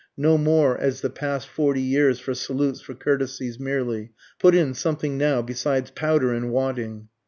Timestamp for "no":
0.17-0.35